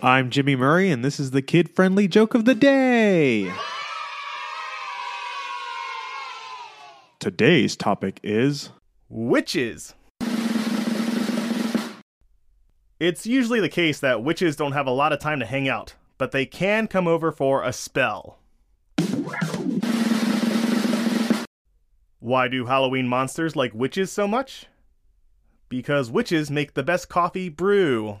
I'm 0.00 0.30
Jimmy 0.30 0.54
Murray, 0.54 0.92
and 0.92 1.04
this 1.04 1.18
is 1.18 1.32
the 1.32 1.42
kid 1.42 1.68
friendly 1.68 2.06
joke 2.06 2.34
of 2.34 2.44
the 2.44 2.54
day. 2.54 3.52
Today's 7.18 7.74
topic 7.74 8.20
is 8.22 8.70
Witches. 9.08 9.94
It's 13.00 13.26
usually 13.26 13.58
the 13.58 13.68
case 13.68 13.98
that 13.98 14.22
witches 14.22 14.54
don't 14.54 14.70
have 14.70 14.86
a 14.86 14.92
lot 14.92 15.12
of 15.12 15.18
time 15.18 15.40
to 15.40 15.46
hang 15.46 15.68
out, 15.68 15.94
but 16.16 16.30
they 16.30 16.46
can 16.46 16.86
come 16.86 17.08
over 17.08 17.32
for 17.32 17.64
a 17.64 17.72
spell. 17.72 18.38
Why 22.20 22.46
do 22.46 22.66
Halloween 22.66 23.08
monsters 23.08 23.56
like 23.56 23.74
witches 23.74 24.12
so 24.12 24.28
much? 24.28 24.66
Because 25.68 26.08
witches 26.08 26.52
make 26.52 26.74
the 26.74 26.84
best 26.84 27.08
coffee 27.08 27.48
brew. 27.48 28.20